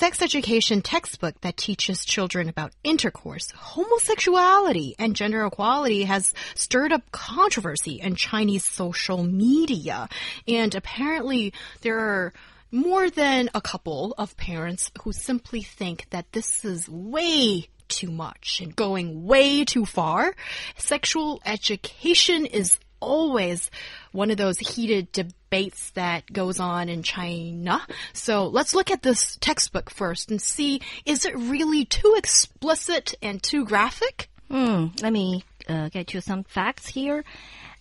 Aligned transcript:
Sex 0.00 0.22
education 0.22 0.80
textbook 0.80 1.38
that 1.42 1.58
teaches 1.58 2.06
children 2.06 2.48
about 2.48 2.72
intercourse, 2.82 3.50
homosexuality, 3.50 4.94
and 4.98 5.14
gender 5.14 5.44
equality 5.44 6.04
has 6.04 6.32
stirred 6.54 6.90
up 6.90 7.02
controversy 7.12 8.00
in 8.00 8.14
Chinese 8.14 8.64
social 8.64 9.22
media. 9.22 10.08
And 10.48 10.74
apparently, 10.74 11.52
there 11.82 11.98
are 11.98 12.32
more 12.70 13.10
than 13.10 13.50
a 13.54 13.60
couple 13.60 14.14
of 14.16 14.34
parents 14.38 14.90
who 15.02 15.12
simply 15.12 15.60
think 15.60 16.06
that 16.08 16.32
this 16.32 16.64
is 16.64 16.88
way 16.88 17.68
too 17.88 18.10
much 18.10 18.62
and 18.62 18.74
going 18.74 19.26
way 19.26 19.66
too 19.66 19.84
far. 19.84 20.34
Sexual 20.78 21.42
education 21.44 22.46
is 22.46 22.78
always 23.00 23.70
one 24.12 24.30
of 24.30 24.36
those 24.36 24.58
heated 24.58 25.10
debates 25.12 25.90
that 25.90 26.30
goes 26.32 26.60
on 26.60 26.88
in 26.88 27.02
China. 27.02 27.80
So 28.12 28.46
let's 28.46 28.74
look 28.74 28.90
at 28.90 29.02
this 29.02 29.36
textbook 29.40 29.90
first 29.90 30.30
and 30.30 30.40
see 30.40 30.80
is 31.04 31.24
it 31.24 31.36
really 31.36 31.84
too 31.84 32.14
explicit 32.16 33.14
and 33.22 33.42
too 33.42 33.64
graphic? 33.64 34.30
Hmm, 34.50 34.86
let 35.02 35.12
me 35.12 35.44
uh, 35.68 35.88
get 35.88 36.12
you 36.12 36.20
some 36.20 36.44
facts 36.44 36.86
here. 36.86 37.24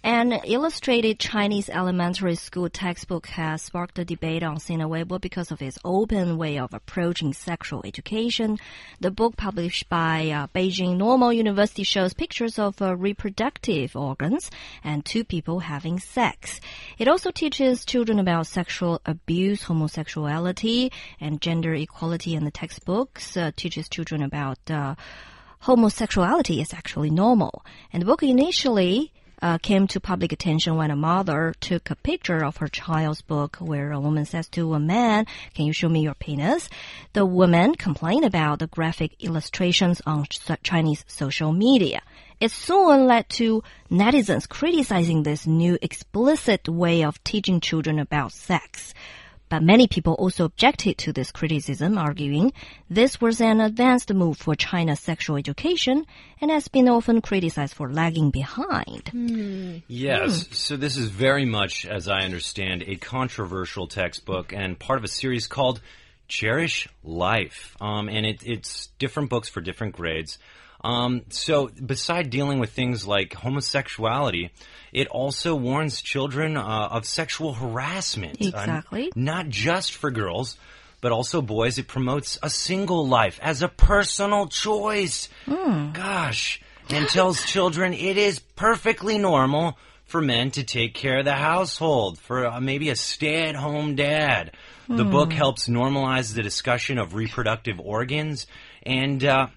An 0.02 0.32
illustrated 0.32 1.20
Chinese 1.20 1.68
elementary 1.68 2.36
school 2.36 2.70
textbook 2.70 3.28
has 3.28 3.62
sparked 3.62 4.00
a 4.00 4.06
debate 4.06 4.44
on 4.44 4.58
Sina 4.58 4.88
Weibo 4.88 5.20
because 5.20 5.52
of 5.52 5.62
its 5.62 5.78
open 5.84 6.38
way 6.38 6.58
of 6.58 6.74
approaching 6.74 7.34
sexual 7.34 7.82
education. 7.84 8.58
The 9.02 9.12
book 9.12 9.36
published 9.36 9.90
by 9.90 10.30
uh, 10.30 10.48
Beijing 10.56 10.96
Normal 10.96 11.34
University 11.34 11.84
shows 11.84 12.14
pictures 12.14 12.58
of 12.58 12.82
uh, 12.82 12.96
reproductive 12.96 13.94
organs 13.98 14.50
and 14.86 15.04
two 15.04 15.26
people 15.26 15.60
having 15.60 16.00
sex. 16.00 16.62
It 16.98 17.10
also 17.10 17.30
teaches 17.30 17.84
children 17.84 18.20
about 18.20 18.48
sexual 18.48 19.02
abuse, 19.06 19.64
homosexuality, 19.64 20.94
and 21.20 21.42
gender 21.42 21.74
equality 21.74 22.36
in 22.36 22.46
the 22.46 22.52
textbooks. 22.52 23.36
Uh, 23.36 23.52
teaches 23.54 23.90
children 23.90 24.24
about 24.24 24.60
uh, 24.72 24.96
homosexuality 25.60 26.62
is 26.62 26.74
actually 26.74 27.10
normal. 27.10 27.66
And 27.92 28.02
the 28.02 28.06
book 28.06 28.24
initially 28.24 29.12
uh, 29.42 29.58
came 29.58 29.88
to 29.88 30.00
public 30.00 30.32
attention 30.32 30.76
when 30.76 30.92
a 30.92 30.96
mother 30.96 31.54
took 31.60 31.90
a 31.90 31.96
picture 31.96 32.44
of 32.44 32.58
her 32.58 32.68
child's 32.68 33.22
book 33.22 33.58
where 33.58 33.92
a 33.92 34.00
woman 34.00 34.26
says 34.26 34.48
to 34.50 34.74
a 34.74 34.80
man, 34.80 35.26
Can 35.54 35.66
you 35.66 35.74
show 35.74 35.90
me 35.90 36.02
your 36.02 36.14
penis? 36.14 36.70
The 37.14 37.26
woman 37.26 37.76
complained 37.76 38.26
about 38.26 38.60
the 38.60 38.68
graphic 38.68 39.16
illustrations 39.20 40.02
on 40.06 40.26
Chinese 40.64 41.06
social 41.08 41.52
media. 41.52 42.02
It 42.40 42.52
soon 42.52 43.06
led 43.06 43.28
to 43.32 43.64
netizens 43.92 44.48
criticizing 44.48 45.24
this 45.24 45.46
new 45.46 45.78
explicit 45.82 46.70
way 46.70 47.04
of 47.04 47.22
teaching 47.24 47.60
children 47.60 48.00
about 48.00 48.32
sex. 48.32 48.94
But 49.50 49.64
many 49.64 49.88
people 49.88 50.14
also 50.14 50.46
objected 50.46 50.98
to 51.00 51.14
this 51.14 51.32
criticism, 51.32 51.98
arguing 51.98 52.54
this 52.90 53.20
was 53.20 53.42
an 53.42 53.60
advanced 53.60 54.14
move 54.14 54.38
for 54.38 54.56
China's 54.56 55.00
sexual 55.00 55.38
education 55.38 56.06
and 56.40 56.52
has 56.52 56.68
been 56.68 56.88
often 56.88 57.22
criticized 57.22 57.74
for 57.74 57.92
lagging 57.92 58.30
behind. 58.30 59.06
Mm. 59.06 59.84
Yes, 59.88 60.44
mm. 60.44 60.54
so 60.54 60.78
this 60.78 60.98
is 60.98 61.10
very 61.10 61.46
much, 61.46 61.86
as 61.86 62.08
I 62.08 62.22
understand, 62.22 62.84
a 62.86 62.96
controversial 62.96 63.88
textbook 63.88 64.54
and 64.54 64.78
part 64.78 65.00
of 65.00 65.04
a 65.04 65.10
series 65.10 65.48
called 65.48 65.82
Cherish 66.28 66.88
Life. 67.04 67.76
Um, 67.82 68.08
and 68.08 68.26
it, 68.26 68.44
it's 68.46 68.88
different 69.00 69.30
books 69.30 69.50
for 69.50 69.62
different 69.62 69.96
grades. 69.96 70.38
Um, 70.82 71.24
so, 71.30 71.68
beside 71.68 72.30
dealing 72.30 72.60
with 72.60 72.72
things 72.72 73.06
like 73.06 73.34
homosexuality, 73.34 74.52
it 74.94 75.08
also 75.08 75.56
warns 75.56 76.02
children 76.02 76.58
uh, 76.58 76.88
of 76.92 77.06
sexual 77.06 77.54
harassment. 77.54 78.42
Exactly. 78.42 79.08
Uh, 79.08 79.12
not 79.16 79.50
just 79.50 79.94
for 79.94 80.10
girls, 80.10 80.58
but 81.02 81.12
also 81.12 81.42
boys. 81.42 81.78
It 81.78 81.88
promotes 81.88 82.40
a 82.42 82.50
single 82.50 83.08
life 83.08 83.40
as 83.42 83.62
a 83.62 83.68
personal 83.68 84.48
choice. 84.48 85.30
Mm. 85.46 85.94
Gosh. 85.94 86.62
And 86.90 87.08
tells 87.08 87.44
children 87.44 87.94
it 87.94 88.18
is 88.18 88.40
perfectly 88.40 89.20
normal 89.20 89.78
for 90.06 90.22
men 90.22 90.50
to 90.52 90.64
take 90.64 90.96
care 90.96 91.20
of 91.20 91.26
the 91.26 91.36
household, 91.36 92.18
for 92.18 92.48
uh, 92.48 92.60
maybe 92.60 92.90
a 92.90 92.96
stay 92.96 93.48
at 93.48 93.56
home 93.56 93.96
dad. 93.96 94.56
Mm. 94.90 94.98
The 94.98 95.06
book 95.06 95.32
hmm. 95.32 95.38
helps 95.38 95.68
normalize 95.68 96.34
the 96.34 96.42
discussion 96.42 96.98
of 96.98 97.14
reproductive 97.14 97.80
organs 97.80 98.48
and, 98.82 99.24
uh, 99.24 99.48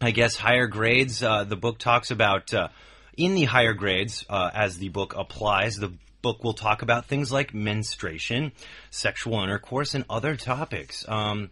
I 0.00 0.12
guess 0.12 0.36
higher 0.36 0.66
grades. 0.66 1.22
Uh, 1.22 1.44
the 1.44 1.56
book 1.56 1.78
talks 1.78 2.10
about 2.10 2.54
uh, 2.54 2.68
in 3.16 3.34
the 3.34 3.44
higher 3.44 3.74
grades, 3.74 4.24
uh, 4.30 4.50
as 4.54 4.78
the 4.78 4.88
book 4.90 5.14
applies, 5.16 5.76
the 5.76 5.92
book 6.22 6.44
will 6.44 6.54
talk 6.54 6.82
about 6.82 7.06
things 7.06 7.32
like 7.32 7.52
menstruation, 7.52 8.52
sexual 8.90 9.42
intercourse, 9.42 9.94
and 9.94 10.04
other 10.08 10.36
topics. 10.36 11.04
Um, 11.08 11.50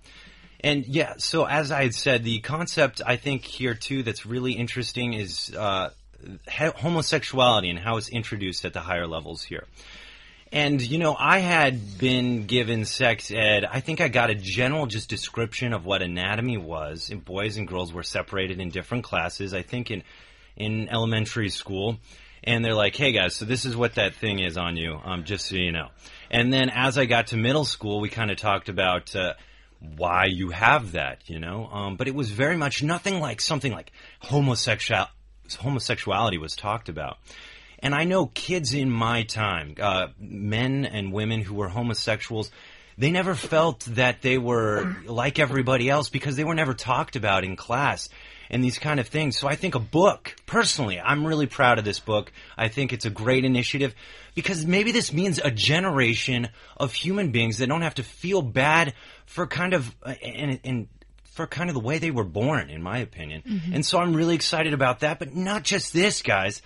and 0.60 0.86
yeah, 0.86 1.14
so 1.18 1.44
as 1.44 1.70
I 1.70 1.82
had 1.82 1.94
said, 1.94 2.24
the 2.24 2.38
concept 2.40 3.02
I 3.04 3.16
think 3.16 3.42
here 3.44 3.74
too 3.74 4.02
that's 4.02 4.24
really 4.26 4.52
interesting 4.52 5.12
is 5.12 5.54
uh, 5.54 5.90
homosexuality 6.48 7.70
and 7.70 7.78
how 7.78 7.96
it's 7.96 8.08
introduced 8.08 8.64
at 8.64 8.72
the 8.72 8.80
higher 8.80 9.06
levels 9.06 9.42
here. 9.42 9.66
And, 10.52 10.80
you 10.80 10.98
know, 10.98 11.16
I 11.18 11.38
had 11.38 11.98
been 11.98 12.46
given 12.46 12.84
sex 12.84 13.32
ed. 13.32 13.64
I 13.64 13.80
think 13.80 14.00
I 14.00 14.08
got 14.08 14.30
a 14.30 14.34
general 14.34 14.86
just 14.86 15.08
description 15.08 15.72
of 15.72 15.84
what 15.84 16.02
anatomy 16.02 16.56
was. 16.56 17.10
And 17.10 17.24
boys 17.24 17.56
and 17.56 17.66
girls 17.66 17.92
were 17.92 18.04
separated 18.04 18.60
in 18.60 18.70
different 18.70 19.04
classes, 19.04 19.52
I 19.52 19.62
think 19.62 19.90
in, 19.90 20.02
in 20.56 20.88
elementary 20.88 21.50
school. 21.50 21.98
And 22.44 22.64
they're 22.64 22.74
like, 22.74 22.94
hey 22.94 23.10
guys, 23.10 23.34
so 23.34 23.44
this 23.44 23.64
is 23.64 23.76
what 23.76 23.96
that 23.96 24.14
thing 24.14 24.38
is 24.38 24.56
on 24.56 24.76
you, 24.76 25.00
um, 25.04 25.24
just 25.24 25.46
so 25.46 25.56
you 25.56 25.72
know. 25.72 25.88
And 26.30 26.52
then 26.52 26.70
as 26.70 26.96
I 26.96 27.06
got 27.06 27.28
to 27.28 27.36
middle 27.36 27.64
school, 27.64 28.00
we 28.00 28.08
kind 28.08 28.30
of 28.30 28.36
talked 28.36 28.68
about, 28.68 29.16
uh, 29.16 29.34
why 29.96 30.26
you 30.26 30.50
have 30.50 30.92
that, 30.92 31.28
you 31.28 31.38
know? 31.38 31.66
Um, 31.66 31.96
but 31.96 32.08
it 32.08 32.14
was 32.14 32.30
very 32.30 32.56
much 32.56 32.82
nothing 32.82 33.20
like 33.20 33.40
something 33.40 33.72
like 33.72 33.92
homosexual, 34.20 35.06
homosexuality 35.58 36.38
was 36.38 36.54
talked 36.54 36.88
about. 36.88 37.18
And 37.80 37.94
I 37.94 38.04
know 38.04 38.26
kids 38.26 38.74
in 38.74 38.90
my 38.90 39.22
time, 39.24 39.74
uh, 39.80 40.08
men 40.18 40.84
and 40.84 41.12
women 41.12 41.42
who 41.42 41.54
were 41.54 41.68
homosexuals, 41.68 42.50
they 42.98 43.10
never 43.10 43.34
felt 43.34 43.80
that 43.80 44.22
they 44.22 44.38
were 44.38 44.96
like 45.04 45.38
everybody 45.38 45.90
else 45.90 46.08
because 46.08 46.36
they 46.36 46.44
were 46.44 46.54
never 46.54 46.74
talked 46.74 47.16
about 47.16 47.44
in 47.44 47.56
class 47.56 48.08
and 48.48 48.62
these 48.62 48.78
kind 48.78 49.00
of 49.00 49.08
things. 49.08 49.36
So 49.36 49.48
I 49.48 49.56
think 49.56 49.74
a 49.74 49.80
book, 49.80 50.34
personally, 50.46 51.00
I'm 51.00 51.26
really 51.26 51.46
proud 51.46 51.78
of 51.78 51.84
this 51.84 51.98
book. 51.98 52.32
I 52.56 52.68
think 52.68 52.92
it's 52.92 53.04
a 53.04 53.10
great 53.10 53.44
initiative 53.44 53.94
because 54.34 54.64
maybe 54.64 54.92
this 54.92 55.12
means 55.12 55.40
a 55.42 55.50
generation 55.50 56.48
of 56.76 56.92
human 56.92 57.30
beings 57.32 57.58
that 57.58 57.68
don't 57.68 57.82
have 57.82 57.96
to 57.96 58.02
feel 58.02 58.42
bad 58.42 58.94
for 59.26 59.46
kind 59.46 59.74
of, 59.74 59.94
uh, 60.02 60.14
and, 60.22 60.60
and 60.64 60.88
for 61.24 61.46
kind 61.46 61.68
of 61.68 61.74
the 61.74 61.80
way 61.80 61.98
they 61.98 62.10
were 62.10 62.24
born, 62.24 62.70
in 62.70 62.82
my 62.82 62.98
opinion. 62.98 63.42
Mm-hmm. 63.46 63.74
And 63.74 63.84
so 63.84 63.98
I'm 63.98 64.14
really 64.14 64.34
excited 64.34 64.72
about 64.72 65.00
that. 65.00 65.18
But 65.18 65.34
not 65.34 65.64
just 65.64 65.92
this, 65.92 66.22
guys. 66.22 66.62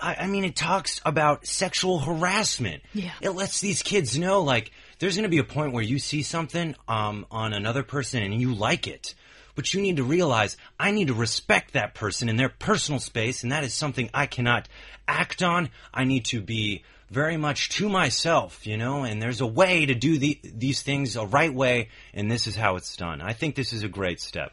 I, 0.00 0.14
I 0.20 0.26
mean, 0.26 0.44
it 0.44 0.56
talks 0.56 1.00
about 1.04 1.46
sexual 1.46 1.98
harassment. 1.98 2.82
Yeah. 2.94 3.12
It 3.20 3.30
lets 3.30 3.60
these 3.60 3.82
kids 3.82 4.18
know, 4.18 4.42
like, 4.42 4.72
there's 4.98 5.16
going 5.16 5.24
to 5.24 5.30
be 5.30 5.38
a 5.38 5.44
point 5.44 5.72
where 5.72 5.82
you 5.82 5.98
see 5.98 6.22
something 6.22 6.74
um, 6.88 7.26
on 7.30 7.52
another 7.52 7.82
person 7.82 8.22
and 8.22 8.40
you 8.40 8.54
like 8.54 8.86
it. 8.86 9.14
But 9.54 9.74
you 9.74 9.82
need 9.82 9.96
to 9.96 10.04
realize 10.04 10.56
I 10.78 10.90
need 10.90 11.08
to 11.08 11.14
respect 11.14 11.72
that 11.72 11.94
person 11.94 12.28
in 12.28 12.36
their 12.36 12.48
personal 12.48 13.00
space, 13.00 13.42
and 13.42 13.52
that 13.52 13.64
is 13.64 13.74
something 13.74 14.08
I 14.14 14.26
cannot 14.26 14.68
act 15.08 15.42
on. 15.42 15.70
I 15.92 16.04
need 16.04 16.24
to 16.26 16.40
be 16.40 16.84
very 17.10 17.36
much 17.36 17.70
to 17.70 17.88
myself, 17.88 18.66
you 18.66 18.76
know, 18.76 19.02
and 19.02 19.20
there's 19.20 19.40
a 19.40 19.46
way 19.46 19.84
to 19.84 19.94
do 19.94 20.18
the, 20.18 20.38
these 20.44 20.82
things 20.82 21.16
a 21.16 21.26
right 21.26 21.52
way, 21.52 21.88
and 22.14 22.30
this 22.30 22.46
is 22.46 22.54
how 22.54 22.76
it's 22.76 22.96
done. 22.96 23.20
I 23.20 23.32
think 23.32 23.54
this 23.54 23.72
is 23.72 23.82
a 23.82 23.88
great 23.88 24.20
step. 24.20 24.52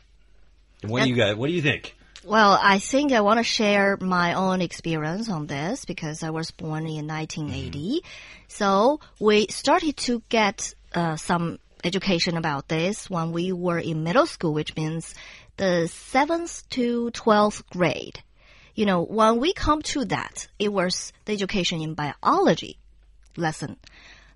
What 0.81 1.03
do 1.03 1.09
you 1.09 1.15
got? 1.15 1.37
What 1.37 1.47
do 1.47 1.53
you 1.53 1.61
think? 1.61 1.95
Well, 2.27 2.59
I 2.61 2.79
think 2.79 3.13
I 3.13 3.21
want 3.21 3.37
to 3.37 3.43
share 3.45 3.95
my 4.01 4.33
own 4.33 4.61
experience 4.61 5.29
on 5.29 5.47
this 5.47 5.85
because 5.85 6.23
I 6.23 6.29
was 6.29 6.51
born 6.51 6.85
in 6.85 7.07
1980. 7.07 7.79
Mm. 7.79 8.01
So 8.49 8.99
we 9.17 9.47
started 9.47 9.95
to 9.95 10.21
get 10.27 10.73
uh, 10.93 11.15
some 11.15 11.57
education 11.85 12.35
about 12.35 12.67
this 12.67 13.09
when 13.09 13.31
we 13.31 13.53
were 13.53 13.79
in 13.79 14.03
middle 14.03 14.25
school, 14.25 14.53
which 14.53 14.75
means 14.75 15.15
the 15.55 15.87
seventh 15.87 16.67
to 16.71 17.11
12th 17.11 17.63
grade. 17.69 18.21
You 18.75 18.85
know, 18.85 19.03
when 19.03 19.39
we 19.39 19.53
come 19.53 19.81
to 19.83 20.03
that, 20.05 20.49
it 20.59 20.73
was 20.73 21.13
the 21.23 21.31
education 21.31 21.79
in 21.79 21.93
biology 21.93 22.77
lesson. 23.37 23.77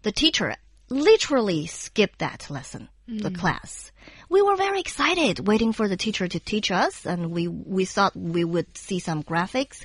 The 0.03 0.13
teacher 0.13 0.55
literally 0.87 1.67
skipped 1.67 2.19
that 2.19 2.49
lesson, 2.49 2.87
mm. 3.09 3.21
the 3.21 3.31
class 3.31 3.90
we 4.31 4.41
were 4.41 4.55
very 4.55 4.79
excited 4.79 5.45
waiting 5.45 5.73
for 5.73 5.89
the 5.89 5.97
teacher 5.97 6.25
to 6.25 6.39
teach 6.39 6.71
us 6.71 7.05
and 7.05 7.31
we, 7.31 7.49
we 7.49 7.83
thought 7.83 8.15
we 8.15 8.45
would 8.45 8.77
see 8.77 8.99
some 8.99 9.23
graphics, 9.23 9.83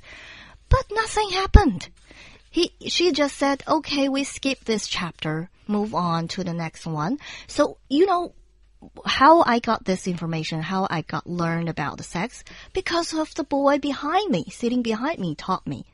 but 0.69 0.85
nothing 0.93 1.31
happened. 1.31 1.89
he 2.51 2.73
she 2.87 3.11
just 3.13 3.37
said, 3.37 3.63
"Okay, 3.67 4.09
we 4.09 4.23
skip 4.25 4.65
this 4.65 4.87
chapter, 4.87 5.51
move 5.67 5.95
on 5.95 6.29
to 6.29 6.45
the 6.45 6.55
next 6.55 6.87
one." 6.87 7.19
So 7.49 7.79
you 7.91 8.07
know 8.07 8.33
how 9.05 9.43
I 9.43 9.59
got 9.59 9.85
this 9.85 10.07
information, 10.07 10.63
how 10.63 10.87
I 10.89 11.03
got 11.03 11.27
learned 11.27 11.69
about 11.69 11.97
the 11.99 12.05
sex, 12.05 12.45
because 12.73 13.13
of 13.15 13.35
the 13.35 13.45
boy 13.45 13.79
behind 13.79 14.31
me, 14.31 14.45
sitting 14.51 14.83
behind 14.83 15.19
me, 15.19 15.35
taught 15.35 15.67
me. 15.67 15.85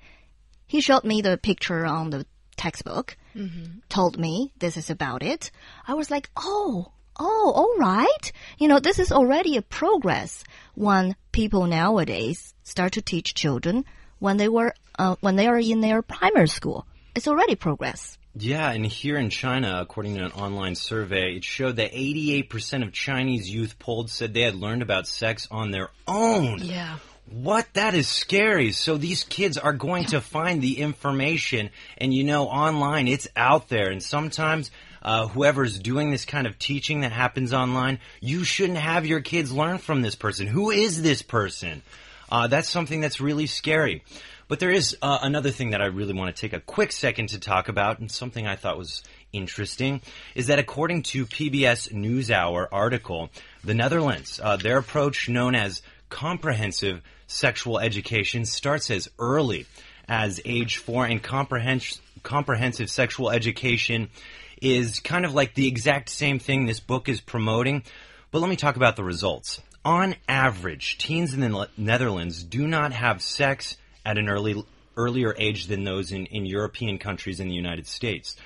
He 0.67 0.81
showed 0.83 1.05
me 1.05 1.23
the 1.23 1.39
picture 1.39 1.87
on 1.87 2.11
the 2.11 2.27
textbook, 2.57 3.17
mm-hmm. 3.35 3.79
told 3.89 4.19
me 4.19 4.53
this 4.59 4.77
is 4.77 4.91
about 4.91 5.23
it. 5.23 5.51
I 5.89 5.95
was 5.95 6.11
like, 6.11 6.29
oh, 6.37 6.93
oh, 7.19 7.53
all 7.55 7.75
right. 7.79 8.33
You 8.59 8.69
know, 8.69 8.81
this 8.81 8.99
is 8.99 9.13
already 9.13 9.57
a 9.57 9.63
progress 9.63 10.45
when 10.75 11.17
people 11.33 11.67
nowadays 11.67 12.55
start 12.63 12.93
to 12.93 13.03
teach 13.03 13.35
children 13.35 13.85
when 14.19 14.37
they 14.37 14.49
were 14.49 14.75
uh, 14.99 15.17
when 15.21 15.37
they 15.37 15.47
are 15.47 15.59
in 15.59 15.81
their 15.81 16.03
primary 16.03 16.49
school. 16.49 16.87
It's 17.15 17.29
already 17.29 17.57
progress. 17.57 18.19
Yeah, 18.35 18.71
and 18.71 18.87
here 18.87 19.19
in 19.19 19.29
China, 19.29 19.79
according 19.81 20.15
to 20.17 20.25
an 20.25 20.33
online 20.33 20.75
survey, 20.75 21.37
it 21.37 21.45
showed 21.45 21.77
that 21.77 21.93
88% 21.93 22.83
of 22.83 22.93
Chinese 22.93 23.51
youth 23.51 23.79
polled 23.79 24.09
said 24.09 24.33
they 24.33 24.41
had 24.41 24.55
learned 24.55 24.81
about 24.81 25.07
sex 25.07 25.47
on 25.51 25.71
their 25.71 25.91
own. 26.09 26.61
Yeah. 26.63 26.97
What? 27.31 27.67
That 27.75 27.95
is 27.95 28.09
scary. 28.09 28.73
So 28.73 28.97
these 28.97 29.25
kids 29.25 29.57
are 29.57 29.73
going 29.73 30.07
to 30.07 30.21
find 30.21 30.61
the 30.61 30.79
information, 30.79 31.71
and 31.97 32.13
you 32.13 32.25
know, 32.25 32.49
online, 32.49 33.09
it's 33.09 33.29
out 33.37 33.69
there. 33.69 33.91
And 33.91 34.03
sometimes, 34.03 34.71
uh, 35.03 35.29
whoever's 35.29 35.79
doing 35.79 36.11
this 36.11 36.25
kind 36.25 36.47
of 36.47 36.59
teaching 36.59 37.01
that 37.01 37.13
happens 37.13 37.53
online, 37.53 38.01
you 38.21 38.45
shouldn't 38.45 38.79
have 38.79 39.07
your 39.07 39.21
kids 39.21 39.53
learn 39.53 39.79
from 39.79 40.03
this 40.03 40.15
person. 40.15 40.47
Who 40.47 40.71
is 40.71 41.03
this 41.03 41.23
person? 41.23 41.83
Uh, 42.31 42.47
that's 42.47 42.69
something 42.69 43.01
that's 43.01 43.21
really 43.21 43.47
scary. 43.47 44.03
But 44.49 44.59
there 44.61 44.71
is 44.71 44.97
uh, 45.01 45.19
another 45.23 45.51
thing 45.51 45.71
that 45.71 45.81
I 45.81 45.87
really 45.87 46.13
want 46.13 46.35
to 46.35 46.41
take 46.41 46.53
a 46.53 46.61
quick 46.61 46.93
second 46.93 47.31
to 47.31 47.41
talk 47.41 47.69
about, 47.69 48.01
and 48.01 48.11
something 48.11 48.47
I 48.47 48.57
thought 48.57 48.77
was 48.77 49.03
interesting, 49.33 50.03
is 50.35 50.49
that 50.49 50.59
according 50.59 51.05
to 51.05 51.25
PBS 51.25 51.93
NewsHour 51.93 52.67
article, 52.71 53.31
the 53.65 53.75
Netherlands, 53.75 54.41
uh, 54.43 54.57
their 54.57 54.79
approach 54.79 55.29
known 55.29 55.55
as 55.55 55.81
comprehensive 56.13 57.01
sexual 57.27 57.81
education 57.81 58.45
starts 58.45 58.91
as 58.91 59.09
early 59.19 59.67
as 60.07 60.41
age 60.45 60.77
four, 60.77 61.07
and 61.07 61.23
comprehens- 61.23 62.01
comprehensive 62.23 62.91
sexual 62.91 63.31
education 63.31 64.11
is 64.61 65.01
kind 65.01 65.25
of 65.25 65.35
like 65.35 65.55
the 65.55 65.67
exact 65.67 66.11
same 66.11 66.39
thing 66.39 66.67
this 66.67 66.81
book 66.81 67.09
is 67.09 67.21
promoting. 67.21 67.83
But 68.31 68.41
let 68.41 68.51
me 68.51 68.57
talk 68.57 68.77
about 68.77 68.97
the 68.97 69.03
results. 69.03 69.61
On 69.85 70.15
average, 70.29 70.99
teens 70.99 71.33
in 71.33 71.41
the 71.41 71.69
Netherlands 71.79 72.45
do 72.45 72.69
not 72.69 72.93
have 72.93 73.23
sex 73.23 73.79
at 74.05 74.19
an 74.19 74.29
early 74.29 74.63
earlier 74.97 75.35
age 75.39 75.67
than 75.67 75.85
those 75.85 76.13
in, 76.13 76.27
in 76.27 76.45
European 76.45 76.99
countries 76.99 77.41
in 77.41 77.49
the 77.49 77.55
United 77.55 77.87
States. 77.87 78.37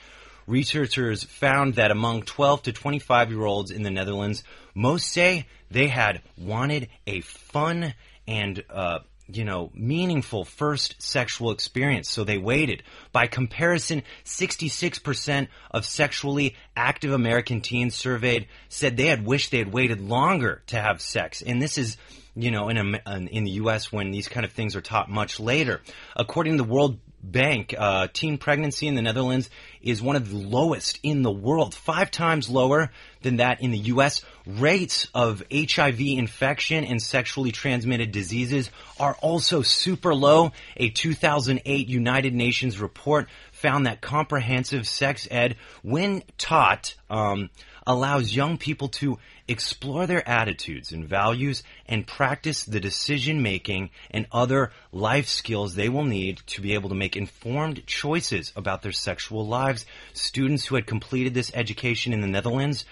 Researchers 0.47 1.25
found 1.25 1.75
that 1.75 1.91
among 1.91 2.23
12 2.23 2.65
to 2.65 2.73
25 2.73 3.31
year 3.31 3.45
olds 3.45 3.71
in 3.71 3.83
the 3.83 3.91
Netherlands, 3.91 4.45
most 4.75 5.09
say 5.09 5.47
they 5.71 5.89
had 5.89 6.23
wanted 6.37 6.89
a 7.07 7.21
fun 7.21 7.95
and 8.29 8.63
uh, 8.71 9.01
you 9.29 9.45
know, 9.45 9.71
meaningful 9.75 10.45
first 10.45 11.03
sexual 11.03 11.51
experience, 11.51 12.09
so 12.09 12.23
they 12.23 12.39
waited. 12.39 12.83
By 13.13 13.27
comparison, 13.27 14.03
66% 14.25 15.49
of 15.71 15.85
sexually 15.85 16.55
active 16.77 17.13
American 17.13 17.61
teens 17.61 17.95
surveyed 17.95 18.47
said 18.69 18.97
they 18.97 19.07
had 19.07 19.27
wished 19.27 19.51
they 19.51 19.59
had 19.59 19.73
waited 19.73 20.01
longer 20.01 20.63
to 20.69 20.81
have 20.81 21.01
sex. 21.01 21.43
And 21.43 21.61
this 21.61 21.77
is, 21.77 21.97
you 22.37 22.53
know, 22.53 22.69
in, 22.69 22.79
a, 22.79 23.17
in 23.17 23.45
the 23.45 23.53
U.S. 23.53 23.91
when 23.91 24.13
these 24.13 24.29
kind 24.29 24.47
of 24.47 24.53
things 24.53 24.77
are 24.77 24.81
taught 24.81 25.11
much 25.11 25.41
later. 25.41 25.83
According 26.15 26.57
to 26.57 26.63
the 26.63 26.69
World 26.69 26.99
Bank, 27.31 27.75
uh, 27.77 28.07
teen 28.13 28.39
pregnancy 28.39 28.87
in 28.87 28.95
the 28.95 29.03
Netherlands 29.03 29.51
is 29.83 30.01
one 30.01 30.17
of 30.17 30.31
the 30.31 30.37
lowest 30.37 31.01
in 31.03 31.23
the 31.23 31.31
world, 31.31 31.75
five 31.75 32.11
times 32.11 32.49
lower 32.49 32.91
than 33.23 33.37
that 33.37 33.61
in 33.61 33.73
the 33.73 33.79
U.S. 33.79 34.25
Rates 34.47 35.09
of 35.13 35.43
HIV 35.53 36.01
infection 36.01 36.85
and 36.85 37.03
sexually 37.03 37.51
transmitted 37.51 38.13
diseases 38.13 38.71
are 39.01 39.15
also 39.15 39.63
super 39.63 40.15
low. 40.15 40.53
A 40.77 40.91
2008 40.91 41.89
United 41.89 42.33
Nations 42.33 42.79
report 42.79 43.29
found 43.51 43.87
that 43.87 44.01
comprehensive 44.01 44.87
sex 44.87 45.27
ed, 45.31 45.57
when 45.83 46.23
taught, 46.39 46.95
um, 47.11 47.51
allows 47.87 48.35
young 48.35 48.59
people 48.59 48.89
to 48.89 49.19
explore 49.49 50.07
their 50.07 50.29
attitudes 50.29 50.93
and 50.93 51.07
values 51.07 51.63
and 51.87 52.07
practice 52.07 52.65
the 52.65 52.81
decision 52.81 53.43
making 53.43 53.91
and 54.11 54.27
other 54.33 54.73
life 54.93 55.29
skills 55.29 55.75
they 55.75 55.89
will 55.89 56.05
need 56.05 56.39
to 56.47 56.61
be 56.61 56.75
able 56.75 56.89
to 56.89 56.95
make 56.95 57.17
informed 57.17 57.87
choices 57.87 58.53
about 58.57 58.83
their 58.83 58.93
sexual 58.93 59.47
lives. 59.47 59.87
Students 60.15 60.67
who 60.67 60.75
had 60.75 60.87
completed 60.87 61.35
this 61.35 61.53
education 61.55 62.13
in 62.13 62.21
the 62.21 62.27
Netherlands 62.27 62.85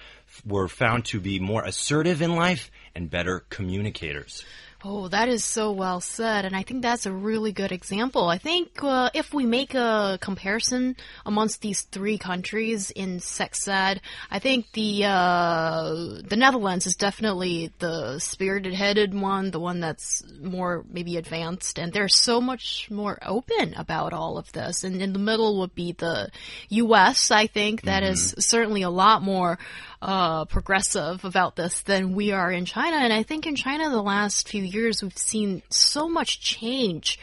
were 0.46 0.68
found 0.68 1.04
to 1.06 1.20
be 1.20 1.38
more 1.38 1.64
assertive 1.64 2.22
in 2.22 2.36
life 2.36 2.70
and 2.94 3.10
better 3.10 3.44
communicators. 3.50 4.44
Oh, 4.86 5.08
that 5.08 5.30
is 5.30 5.42
so 5.42 5.72
well 5.72 6.02
said, 6.02 6.44
and 6.44 6.54
I 6.54 6.62
think 6.62 6.82
that's 6.82 7.06
a 7.06 7.12
really 7.12 7.52
good 7.52 7.72
example. 7.72 8.28
I 8.28 8.36
think 8.36 8.84
uh, 8.84 9.08
if 9.14 9.32
we 9.32 9.46
make 9.46 9.74
a 9.74 10.18
comparison 10.20 10.96
amongst 11.24 11.62
these 11.62 11.80
three 11.80 12.18
countries 12.18 12.90
in 12.90 13.20
sex 13.20 13.66
ed, 13.66 14.02
I 14.30 14.40
think 14.40 14.70
the 14.72 15.06
uh, 15.06 16.20
the 16.28 16.36
Netherlands 16.36 16.86
is 16.86 16.96
definitely 16.96 17.72
the 17.78 18.18
spirited-headed 18.18 19.18
one, 19.18 19.52
the 19.52 19.60
one 19.60 19.80
that's 19.80 20.22
more 20.42 20.84
maybe 20.90 21.16
advanced, 21.16 21.78
and 21.78 21.90
they're 21.90 22.06
so 22.06 22.42
much 22.42 22.90
more 22.90 23.18
open 23.22 23.72
about 23.78 24.12
all 24.12 24.36
of 24.36 24.52
this. 24.52 24.84
And 24.84 25.00
in 25.00 25.14
the 25.14 25.18
middle 25.18 25.60
would 25.60 25.74
be 25.74 25.92
the 25.92 26.28
U.S. 26.68 27.30
I 27.30 27.46
think 27.46 27.82
that 27.82 28.02
is 28.02 28.34
certainly 28.38 28.82
a 28.82 28.90
lot 28.90 29.22
more 29.22 29.58
uh, 30.04 30.44
progressive 30.44 31.24
about 31.24 31.56
this 31.56 31.80
than 31.82 32.14
we 32.14 32.30
are 32.30 32.50
in 32.50 32.66
China. 32.66 32.96
And 32.96 33.12
I 33.12 33.22
think 33.22 33.46
in 33.46 33.56
China, 33.56 33.88
the 33.88 34.02
last 34.02 34.48
few 34.48 34.62
years, 34.62 35.02
we've 35.02 35.16
seen 35.16 35.62
so 35.70 36.10
much 36.10 36.40
change 36.42 37.18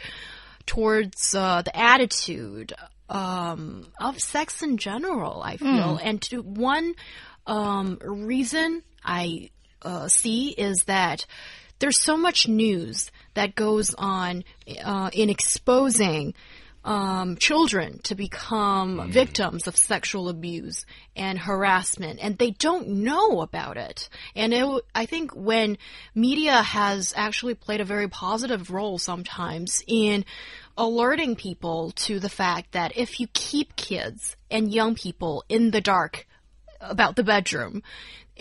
towards 0.66 1.32
uh, 1.32 1.62
the 1.62 1.76
attitude 1.76 2.72
um, 3.08 3.86
of 4.00 4.20
sex 4.20 4.62
in 4.62 4.78
general. 4.78 5.42
I 5.42 5.58
feel, 5.58 6.00
and 6.02 6.20
to 6.22 6.42
one 6.42 6.94
um, 7.46 7.98
reason 8.02 8.82
I 9.04 9.50
uh, 9.82 10.08
see 10.08 10.48
is 10.48 10.84
that 10.86 11.24
there's 11.78 12.00
so 12.00 12.16
much 12.16 12.48
news 12.48 13.12
that 13.34 13.54
goes 13.54 13.94
on 13.94 14.42
uh, 14.84 15.10
in 15.12 15.30
exposing 15.30 16.34
um, 16.84 17.36
children 17.36 18.00
to 18.04 18.14
become 18.14 19.10
victims 19.10 19.66
of 19.66 19.76
sexual 19.76 20.28
abuse 20.28 20.84
and 21.14 21.38
harassment, 21.38 22.18
and 22.20 22.36
they 22.38 22.50
don't 22.50 22.88
know 22.88 23.40
about 23.40 23.76
it. 23.76 24.08
And 24.34 24.52
it, 24.52 24.66
I 24.94 25.06
think 25.06 25.32
when 25.32 25.78
media 26.14 26.62
has 26.62 27.14
actually 27.16 27.54
played 27.54 27.80
a 27.80 27.84
very 27.84 28.08
positive 28.08 28.70
role 28.70 28.98
sometimes 28.98 29.82
in 29.86 30.24
alerting 30.76 31.36
people 31.36 31.92
to 31.92 32.18
the 32.18 32.28
fact 32.30 32.72
that 32.72 32.96
if 32.96 33.20
you 33.20 33.28
keep 33.32 33.76
kids 33.76 34.36
and 34.50 34.72
young 34.72 34.94
people 34.94 35.44
in 35.48 35.70
the 35.70 35.80
dark 35.80 36.26
about 36.80 37.14
the 37.14 37.22
bedroom, 37.22 37.82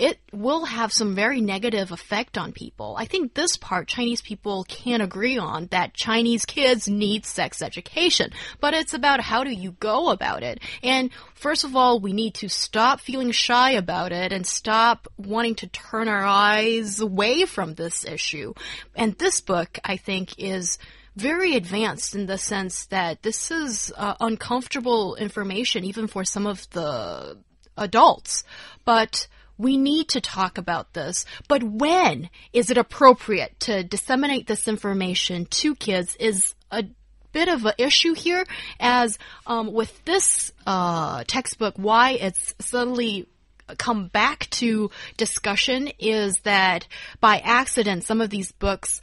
it 0.01 0.19
will 0.33 0.65
have 0.65 0.91
some 0.91 1.13
very 1.13 1.41
negative 1.41 1.91
effect 1.91 2.35
on 2.35 2.51
people. 2.53 2.95
I 2.97 3.05
think 3.05 3.35
this 3.35 3.55
part 3.55 3.87
Chinese 3.87 4.23
people 4.23 4.63
can 4.63 4.99
agree 4.99 5.37
on 5.37 5.67
that 5.67 5.93
Chinese 5.93 6.43
kids 6.43 6.87
need 6.87 7.23
sex 7.23 7.61
education, 7.61 8.31
but 8.59 8.73
it's 8.73 8.95
about 8.95 9.21
how 9.21 9.43
do 9.43 9.51
you 9.51 9.73
go 9.73 10.09
about 10.09 10.41
it. 10.41 10.59
And 10.81 11.11
first 11.35 11.63
of 11.63 11.75
all, 11.75 11.99
we 11.99 12.13
need 12.13 12.33
to 12.35 12.49
stop 12.49 12.99
feeling 12.99 13.29
shy 13.29 13.73
about 13.73 14.11
it 14.11 14.33
and 14.33 14.43
stop 14.47 15.07
wanting 15.17 15.53
to 15.55 15.67
turn 15.67 16.07
our 16.07 16.25
eyes 16.25 16.99
away 16.99 17.45
from 17.45 17.75
this 17.75 18.03
issue. 18.03 18.55
And 18.95 19.15
this 19.19 19.39
book, 19.39 19.77
I 19.85 19.97
think, 19.97 20.33
is 20.39 20.79
very 21.15 21.55
advanced 21.55 22.15
in 22.15 22.25
the 22.25 22.39
sense 22.39 22.87
that 22.87 23.21
this 23.21 23.51
is 23.51 23.93
uh, 23.95 24.15
uncomfortable 24.19 25.13
information 25.13 25.83
even 25.83 26.07
for 26.07 26.23
some 26.23 26.47
of 26.47 26.67
the 26.71 27.37
adults. 27.77 28.43
But 28.83 29.27
we 29.61 29.77
need 29.77 30.09
to 30.09 30.21
talk 30.21 30.57
about 30.57 30.93
this. 30.93 31.25
But 31.47 31.63
when 31.63 32.29
is 32.51 32.69
it 32.71 32.77
appropriate 32.77 33.59
to 33.61 33.83
disseminate 33.83 34.47
this 34.47 34.67
information 34.67 35.45
to 35.45 35.75
kids 35.75 36.15
is 36.17 36.55
a 36.71 36.85
bit 37.31 37.47
of 37.47 37.65
an 37.65 37.73
issue 37.77 38.13
here, 38.13 38.45
as 38.79 39.17
um, 39.45 39.71
with 39.71 40.03
this 40.05 40.51
uh, 40.65 41.23
textbook, 41.27 41.75
why 41.77 42.11
it's 42.11 42.55
suddenly 42.59 43.27
come 43.77 44.07
back 44.07 44.49
to 44.49 44.91
discussion 45.17 45.89
is 45.99 46.39
that 46.39 46.87
by 47.19 47.37
accident, 47.37 48.03
some 48.03 48.19
of 48.19 48.29
these 48.29 48.51
books 48.51 48.99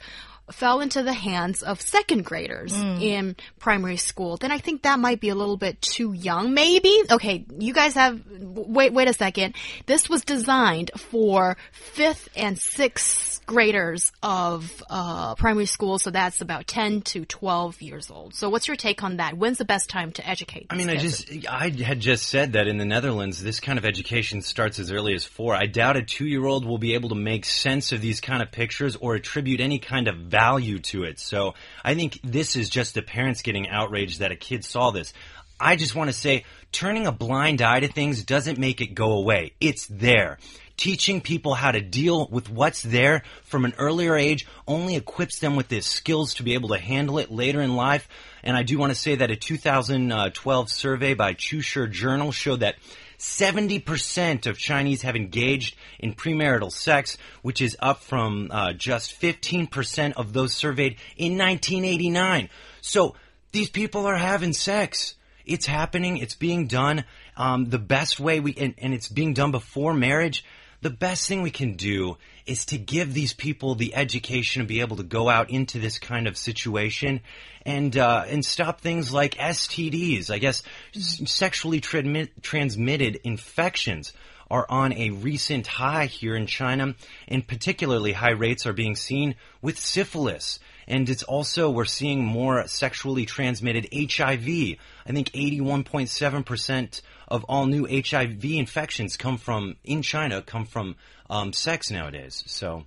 fell 0.51 0.81
into 0.81 1.03
the 1.03 1.13
hands 1.13 1.61
of 1.63 1.81
second 1.81 2.25
graders 2.25 2.73
in 2.73 3.35
primary 3.59 3.97
school, 3.97 4.37
then 4.37 4.51
I 4.51 4.57
think 4.57 4.83
that 4.83 4.99
might 4.99 5.19
be 5.19 5.29
a 5.29 5.35
little 5.35 5.57
bit 5.57 5.81
too 5.81 6.13
young. 6.13 6.53
Maybe. 6.53 6.95
Okay, 7.09 7.45
you 7.57 7.73
guys 7.73 7.93
have, 7.93 8.21
wait, 8.29 8.93
wait 8.93 9.07
a 9.07 9.13
second. 9.13 9.55
This 9.85 10.09
was 10.09 10.23
designed 10.23 10.91
for 10.95 11.57
fifth 11.71 12.29
and 12.35 12.57
sixth 12.57 13.45
graders 13.45 14.11
of 14.21 14.83
uh, 14.89 15.35
primary 15.35 15.65
school, 15.65 15.99
so 15.99 16.11
that's 16.11 16.41
about 16.41 16.67
10 16.67 17.01
to 17.01 17.25
12 17.25 17.81
years 17.81 18.11
old. 18.11 18.33
So 18.33 18.49
what's 18.49 18.67
your 18.67 18.77
take 18.77 19.03
on 19.03 19.17
that? 19.17 19.37
When's 19.37 19.57
the 19.57 19.65
best 19.65 19.89
time 19.89 20.11
to 20.13 20.27
educate? 20.27 20.67
I 20.69 20.75
mean, 20.75 20.89
I 20.89 20.97
just, 20.97 21.29
I 21.47 21.69
had 21.69 21.99
just 21.99 22.27
said 22.27 22.53
that 22.53 22.67
in 22.67 22.77
the 22.77 22.85
Netherlands, 22.85 23.41
this 23.41 23.59
kind 23.59 23.77
of 23.77 23.85
education 23.85 24.41
starts 24.41 24.79
as 24.79 24.91
early 24.91 25.13
as 25.13 25.25
four. 25.25 25.55
I 25.55 25.65
doubt 25.65 25.97
a 25.97 26.03
two 26.03 26.25
year 26.25 26.45
old 26.45 26.65
will 26.65 26.77
be 26.77 26.93
able 26.93 27.09
to 27.09 27.15
make 27.15 27.45
sense 27.45 27.91
of 27.91 28.01
these 28.01 28.21
kind 28.21 28.41
of 28.41 28.51
pictures 28.51 28.95
or 28.95 29.15
attribute 29.15 29.61
any 29.61 29.79
kind 29.79 30.07
of 30.07 30.15
value 30.15 30.38
to 30.39 31.03
it. 31.03 31.19
So 31.19 31.53
I 31.83 31.95
think 31.95 32.19
this 32.23 32.55
is 32.55 32.69
just 32.69 32.93
the 32.93 33.01
parents 33.01 33.41
getting 33.41 33.67
outraged 33.67 34.19
that 34.19 34.31
a 34.31 34.35
kid 34.35 34.63
saw 34.63 34.91
this. 34.91 35.13
I 35.59 35.75
just 35.75 35.95
want 35.95 36.09
to 36.09 36.13
say, 36.13 36.45
turning 36.71 37.05
a 37.05 37.11
blind 37.11 37.61
eye 37.61 37.81
to 37.81 37.87
things 37.89 38.23
doesn't 38.23 38.57
make 38.57 38.79
it 38.79 38.95
go 38.95 39.11
away. 39.11 39.51
It's 39.59 39.85
there. 39.87 40.37
Teaching 40.77 41.19
people 41.19 41.55
how 41.55 41.71
to 41.71 41.81
deal 41.81 42.29
with 42.31 42.49
what's 42.49 42.81
there 42.81 43.23
from 43.43 43.65
an 43.65 43.73
earlier 43.77 44.15
age 44.15 44.47
only 44.65 44.95
equips 44.95 45.39
them 45.39 45.57
with 45.57 45.67
the 45.67 45.81
skills 45.81 46.35
to 46.35 46.43
be 46.43 46.53
able 46.53 46.69
to 46.69 46.77
handle 46.77 47.19
it 47.19 47.29
later 47.29 47.61
in 47.61 47.75
life. 47.75 48.07
And 48.43 48.55
I 48.55 48.63
do 48.63 48.77
want 48.77 48.93
to 48.93 48.99
say 48.99 49.15
that 49.15 49.29
a 49.29 49.35
2012 49.35 50.63
uh, 50.63 50.67
survey 50.67 51.13
by 51.15 51.33
Chushur 51.33 51.91
Journal 51.91 52.31
showed 52.31 52.61
that 52.61 52.75
70% 53.19 54.47
of 54.47 54.57
Chinese 54.57 55.01
have 55.01 55.15
engaged 55.15 55.75
in 55.99 56.13
premarital 56.13 56.71
sex, 56.71 57.17
which 57.41 57.61
is 57.61 57.75
up 57.79 58.01
from 58.01 58.49
uh, 58.49 58.73
just 58.73 59.19
15% 59.21 60.13
of 60.13 60.33
those 60.33 60.53
surveyed 60.53 60.95
in 61.17 61.37
1989. 61.37 62.49
So 62.81 63.15
these 63.51 63.69
people 63.69 64.05
are 64.05 64.15
having 64.15 64.53
sex. 64.53 65.15
It's 65.45 65.65
happening. 65.65 66.17
It's 66.17 66.35
being 66.35 66.67
done. 66.67 67.03
Um, 67.35 67.65
the 67.65 67.79
best 67.79 68.19
way 68.19 68.39
we, 68.39 68.55
and, 68.55 68.73
and 68.77 68.93
it's 68.93 69.09
being 69.09 69.33
done 69.33 69.51
before 69.51 69.93
marriage. 69.93 70.45
The 70.81 70.89
best 70.89 71.27
thing 71.27 71.41
we 71.41 71.51
can 71.51 71.75
do 71.75 72.17
is 72.45 72.65
to 72.67 72.77
give 72.77 73.13
these 73.13 73.33
people 73.33 73.75
the 73.75 73.95
education 73.95 74.61
to 74.61 74.67
be 74.67 74.79
able 74.79 74.97
to 74.97 75.03
go 75.03 75.27
out 75.27 75.49
into 75.49 75.77
this 75.79 75.99
kind 75.99 76.27
of 76.27 76.37
situation 76.37 77.19
and 77.65 77.97
uh, 77.97 78.23
and 78.27 78.45
stop 78.45 78.79
things 78.79 79.13
like 79.13 79.35
STDs. 79.35 80.31
I 80.31 80.37
guess 80.37 80.63
sexually 80.93 81.81
transmit, 81.81 82.41
transmitted 82.41 83.19
infections 83.23 84.13
are 84.49 84.65
on 84.69 84.93
a 84.93 85.11
recent 85.11 85.67
high 85.67 86.05
here 86.05 86.35
in 86.35 86.47
China, 86.47 86.95
and 87.27 87.47
particularly 87.47 88.13
high 88.13 88.31
rates 88.31 88.65
are 88.65 88.73
being 88.73 88.95
seen 88.95 89.35
with 89.61 89.79
syphilis. 89.79 90.59
And 90.87 91.07
it's 91.07 91.23
also, 91.23 91.69
we're 91.69 91.85
seeing 91.85 92.25
more 92.25 92.67
sexually 92.67 93.25
transmitted 93.25 93.87
HIV. 93.93 94.47
I 94.47 95.11
think 95.11 95.31
81.7% 95.31 97.01
of 97.27 97.43
all 97.43 97.67
new 97.67 97.85
HIV 97.85 98.43
infections 98.43 99.15
come 99.15 99.37
from, 99.37 99.75
in 99.83 100.01
China, 100.01 100.41
come 100.41 100.65
from 100.65 100.95
um, 101.29 101.53
sex 101.53 101.91
nowadays. 101.91 102.43
So, 102.47 102.85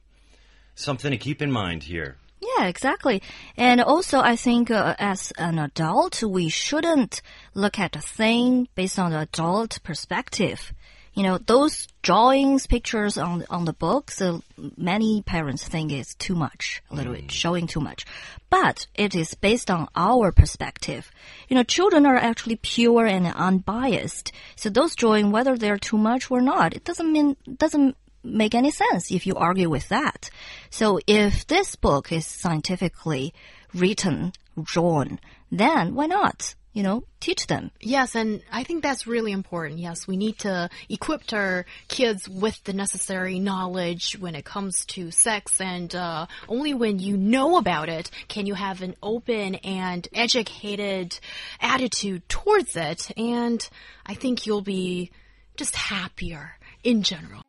something 0.74 1.12
to 1.12 1.16
keep 1.16 1.40
in 1.40 1.52
mind 1.52 1.84
here. 1.84 2.16
Yeah, 2.40 2.66
exactly. 2.66 3.22
And 3.56 3.80
also, 3.80 4.18
I 4.18 4.34
think 4.34 4.70
uh, 4.70 4.96
as 4.98 5.32
an 5.38 5.60
adult, 5.60 6.24
we 6.24 6.48
shouldn't 6.48 7.22
look 7.54 7.78
at 7.78 7.94
a 7.94 8.00
thing 8.00 8.66
based 8.74 8.98
on 8.98 9.12
the 9.12 9.20
adult 9.20 9.78
perspective. 9.84 10.72
You 11.14 11.22
know, 11.24 11.36
those 11.38 11.88
drawings, 12.00 12.66
pictures 12.66 13.18
on 13.18 13.44
on 13.50 13.66
the 13.66 13.74
books, 13.74 14.22
uh, 14.22 14.40
many 14.78 15.22
parents 15.22 15.68
think 15.68 15.92
it's 15.92 16.14
too 16.14 16.34
much, 16.34 16.82
a 16.90 16.94
little 16.94 17.12
bit 17.12 17.30
showing 17.30 17.66
too 17.66 17.80
much. 17.80 18.06
But 18.48 18.86
it 18.94 19.14
is 19.14 19.34
based 19.34 19.70
on 19.70 19.88
our 19.94 20.32
perspective. 20.32 21.10
You 21.48 21.56
know, 21.56 21.64
children 21.64 22.06
are 22.06 22.16
actually 22.16 22.56
pure 22.56 23.06
and 23.06 23.26
unbiased. 23.26 24.32
So 24.56 24.70
those 24.70 24.94
drawing, 24.94 25.32
whether 25.32 25.56
they're 25.56 25.78
too 25.78 25.98
much 25.98 26.30
or 26.30 26.40
not, 26.40 26.74
it 26.74 26.84
doesn't 26.84 27.12
mean 27.12 27.36
doesn't 27.58 27.96
make 28.24 28.54
any 28.54 28.70
sense 28.70 29.10
if 29.10 29.26
you 29.26 29.34
argue 29.36 29.68
with 29.68 29.88
that. 29.88 30.30
So 30.70 30.98
if 31.06 31.46
this 31.46 31.76
book 31.76 32.10
is 32.10 32.26
scientifically 32.26 33.34
written, 33.74 34.32
drawn, 34.62 35.18
then 35.50 35.94
why 35.94 36.06
not? 36.06 36.54
You 36.72 36.82
know, 36.82 37.04
teach 37.20 37.48
them. 37.48 37.70
Yes, 37.80 38.14
and 38.14 38.42
I 38.50 38.64
think 38.64 38.82
that's 38.82 39.06
really 39.06 39.32
important. 39.32 39.78
Yes, 39.78 40.06
we 40.06 40.16
need 40.16 40.38
to 40.38 40.70
equip 40.88 41.30
our 41.32 41.66
kids 41.88 42.26
with 42.28 42.64
the 42.64 42.72
necessary 42.72 43.38
knowledge 43.38 44.16
when 44.18 44.34
it 44.34 44.46
comes 44.46 44.86
to 44.86 45.10
sex, 45.10 45.60
and 45.60 45.94
uh, 45.94 46.26
only 46.48 46.72
when 46.72 46.98
you 46.98 47.18
know 47.18 47.58
about 47.58 47.90
it 47.90 48.10
can 48.28 48.46
you 48.46 48.54
have 48.54 48.80
an 48.80 48.96
open 49.02 49.56
and 49.56 50.08
educated 50.14 51.18
attitude 51.60 52.26
towards 52.28 52.74
it. 52.74 53.10
And 53.18 53.68
I 54.06 54.14
think 54.14 54.46
you'll 54.46 54.62
be 54.62 55.10
just 55.56 55.76
happier 55.76 56.56
in 56.82 57.02
general. 57.02 57.42